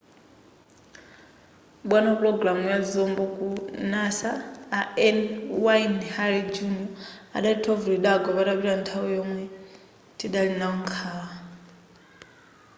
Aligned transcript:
bwana 1.89 2.07
wapulogalamu 2.11 2.65
ya 2.73 2.79
zombo 2.91 3.23
ku 3.35 3.47
nasa 3.91 4.29
a 4.79 4.81
n 5.15 5.17
wayne 5.63 6.01
hale 6.15 6.41
jr 6.53 6.75
adati 7.37 7.61
thovu 7.65 7.85
lidagwa 7.93 8.31
patapita 8.37 8.73
nthawi 8.79 9.09
yomwe 9.17 9.43
tidali 10.17 10.53
nawo 10.59 10.75
nkhawa 10.81 11.27